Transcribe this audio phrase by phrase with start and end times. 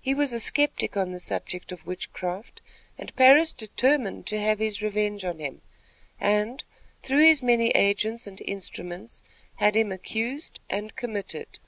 [0.00, 2.60] He was a skeptic on the subject of witchcraft,
[2.98, 5.60] and Parris determined to have his revenge on him,
[6.18, 6.64] and,
[7.04, 9.22] through his many agents and instruments,
[9.58, 11.60] had him accused and committed.